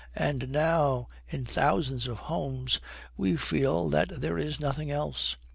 [0.15, 2.79] And now, in thousands of homes
[3.15, 5.37] we feel that there is nothing else.